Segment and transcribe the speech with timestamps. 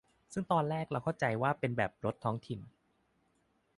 [0.33, 2.59] ซึ่งตอนแรกเราเข้าใจว่าเป็นแบบรถท้องถิ่น